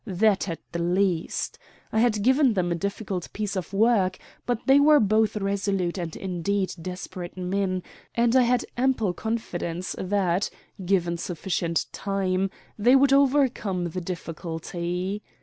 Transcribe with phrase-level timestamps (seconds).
[0.07, 1.59] That at the least.
[1.93, 6.15] I had given them a difficult piece of work, but they were both resolute and
[6.15, 7.83] indeed desperate men,
[8.15, 10.49] and I had ample confidence that,
[10.83, 15.21] given sufficient time, they would overcome the difficulty.